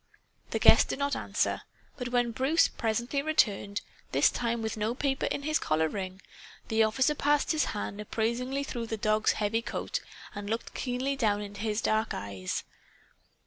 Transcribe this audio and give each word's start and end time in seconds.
The 0.49 0.57
guest 0.57 0.89
did 0.89 0.97
not 0.97 1.15
answer. 1.15 1.61
But 1.95 2.07
when 2.09 2.31
Bruce 2.31 2.67
presently 2.67 3.21
returned, 3.21 3.81
this 4.13 4.31
time 4.31 4.63
with 4.63 4.75
no 4.75 4.95
paper 4.95 5.27
in 5.27 5.43
his 5.43 5.59
collar 5.59 5.87
ring, 5.87 6.23
the 6.69 6.81
officer 6.81 7.13
passed 7.13 7.51
his 7.51 7.65
hand 7.65 8.01
appraisingly 8.01 8.63
through 8.63 8.87
the 8.87 8.97
dog's 8.97 9.33
heavy 9.33 9.61
coat 9.61 9.99
and 10.33 10.49
looked 10.49 10.73
keenly 10.73 11.15
down 11.15 11.43
into 11.43 11.61
his 11.61 11.83
dark 11.83 12.15
eyes. 12.15 12.63